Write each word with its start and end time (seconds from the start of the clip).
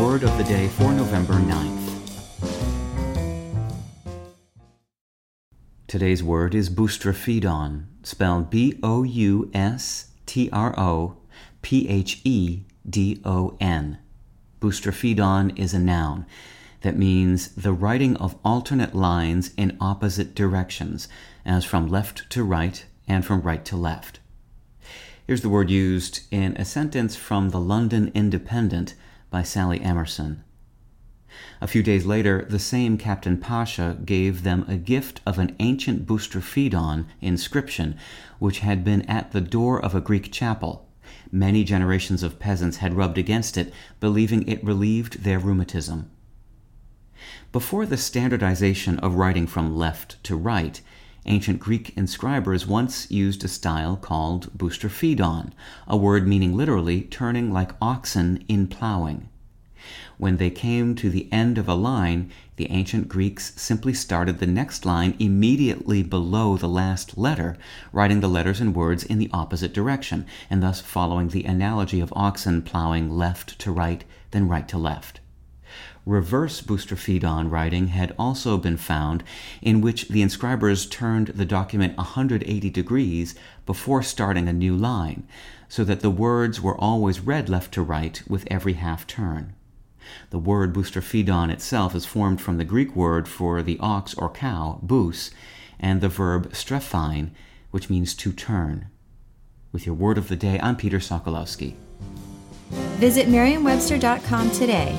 Word 0.00 0.24
of 0.24 0.36
the 0.36 0.42
Day 0.44 0.66
for 0.68 0.92
November 0.92 1.34
9th. 1.34 1.90
Today's 5.86 6.24
word 6.24 6.56
is 6.56 6.68
boustrophedon, 6.68 7.84
spelled 8.02 8.50
B 8.50 8.80
O 8.82 9.04
U 9.04 9.48
S 9.54 10.08
T 10.26 10.50
R 10.52 10.74
O 10.76 11.18
P 11.62 11.88
H 11.88 12.20
E 12.24 12.62
D 12.88 13.20
O 13.24 13.56
N. 13.60 13.98
Boustrophedon 14.60 15.56
is 15.56 15.72
a 15.72 15.78
noun 15.78 16.26
that 16.80 16.98
means 16.98 17.54
the 17.54 17.72
writing 17.72 18.16
of 18.16 18.36
alternate 18.44 18.96
lines 18.96 19.54
in 19.56 19.76
opposite 19.80 20.34
directions, 20.34 21.06
as 21.46 21.64
from 21.64 21.86
left 21.86 22.28
to 22.30 22.42
right 22.42 22.84
and 23.06 23.24
from 23.24 23.40
right 23.40 23.64
to 23.66 23.76
left. 23.76 24.18
Here's 25.28 25.42
the 25.42 25.48
word 25.48 25.70
used 25.70 26.22
in 26.32 26.56
a 26.56 26.64
sentence 26.64 27.14
from 27.14 27.50
the 27.50 27.60
London 27.60 28.10
Independent 28.16 28.94
by 29.34 29.42
Sally 29.42 29.82
Emerson. 29.82 30.44
A 31.60 31.66
few 31.66 31.82
days 31.82 32.06
later, 32.06 32.46
the 32.48 32.60
same 32.60 32.96
Captain 32.96 33.36
Pasha 33.36 33.98
gave 34.04 34.44
them 34.44 34.64
a 34.68 34.76
gift 34.76 35.20
of 35.26 35.40
an 35.40 35.56
ancient 35.58 36.06
Boustrophedon 36.06 37.08
inscription, 37.20 37.96
which 38.38 38.60
had 38.60 38.84
been 38.84 39.02
at 39.10 39.32
the 39.32 39.40
door 39.40 39.84
of 39.84 39.92
a 39.92 40.00
Greek 40.00 40.30
chapel. 40.30 40.88
Many 41.32 41.64
generations 41.64 42.22
of 42.22 42.38
peasants 42.38 42.76
had 42.76 42.94
rubbed 42.94 43.18
against 43.18 43.58
it, 43.58 43.74
believing 43.98 44.46
it 44.46 44.62
relieved 44.62 45.24
their 45.24 45.40
rheumatism. 45.40 46.08
Before 47.50 47.86
the 47.86 47.96
standardization 47.96 49.00
of 49.00 49.16
writing 49.16 49.48
from 49.48 49.76
left 49.76 50.22
to 50.22 50.36
right, 50.36 50.80
Ancient 51.26 51.58
Greek 51.58 51.94
inscribers 51.96 52.66
once 52.66 53.10
used 53.10 53.42
a 53.44 53.48
style 53.48 53.96
called 53.96 54.50
boustrophedon, 54.58 55.52
a 55.88 55.96
word 55.96 56.28
meaning 56.28 56.54
literally 56.54 57.00
turning 57.00 57.50
like 57.50 57.72
oxen 57.80 58.44
in 58.46 58.66
plowing. 58.66 59.30
When 60.18 60.36
they 60.36 60.50
came 60.50 60.94
to 60.96 61.08
the 61.08 61.32
end 61.32 61.56
of 61.56 61.66
a 61.66 61.72
line, 61.74 62.30
the 62.56 62.70
ancient 62.70 63.08
Greeks 63.08 63.54
simply 63.56 63.94
started 63.94 64.38
the 64.38 64.46
next 64.46 64.84
line 64.84 65.14
immediately 65.18 66.02
below 66.02 66.58
the 66.58 66.68
last 66.68 67.16
letter, 67.16 67.56
writing 67.90 68.20
the 68.20 68.28
letters 68.28 68.60
and 68.60 68.74
words 68.74 69.02
in 69.02 69.18
the 69.18 69.30
opposite 69.32 69.72
direction, 69.72 70.26
and 70.50 70.62
thus 70.62 70.80
following 70.82 71.28
the 71.28 71.44
analogy 71.44 72.00
of 72.00 72.12
oxen 72.14 72.60
plowing 72.60 73.08
left 73.10 73.58
to 73.60 73.72
right, 73.72 74.04
then 74.32 74.46
right 74.46 74.68
to 74.68 74.76
left 74.76 75.20
reverse 76.06 76.60
boustrophedon 76.60 77.50
writing 77.50 77.88
had 77.88 78.14
also 78.18 78.56
been 78.58 78.76
found, 78.76 79.22
in 79.62 79.80
which 79.80 80.08
the 80.08 80.22
inscribers 80.22 80.90
turned 80.90 81.28
the 81.28 81.44
document 81.44 81.96
180 81.96 82.70
degrees 82.70 83.34
before 83.66 84.02
starting 84.02 84.48
a 84.48 84.52
new 84.52 84.76
line, 84.76 85.26
so 85.68 85.84
that 85.84 86.00
the 86.00 86.10
words 86.10 86.60
were 86.60 86.78
always 86.78 87.20
read 87.20 87.48
left 87.48 87.72
to 87.74 87.82
right 87.82 88.22
with 88.28 88.46
every 88.50 88.74
half 88.74 89.06
turn. 89.06 89.54
The 90.30 90.38
word 90.38 90.74
boustrophedon 90.74 91.50
itself 91.50 91.94
is 91.94 92.04
formed 92.04 92.40
from 92.40 92.58
the 92.58 92.64
Greek 92.64 92.94
word 92.94 93.26
for 93.26 93.62
the 93.62 93.78
ox 93.80 94.14
or 94.14 94.28
cow, 94.28 94.78
bous, 94.82 95.30
and 95.80 96.00
the 96.00 96.08
verb 96.10 96.52
strephein, 96.52 97.30
which 97.70 97.88
means 97.88 98.14
to 98.14 98.32
turn. 98.32 98.86
With 99.72 99.86
your 99.86 99.94
word 99.94 100.18
of 100.18 100.28
the 100.28 100.36
day, 100.36 100.60
I'm 100.62 100.76
Peter 100.76 100.98
Sokolowski. 100.98 101.74
Visit 102.70 103.28
merriam-webster.com 103.28 104.50
today 104.52 104.98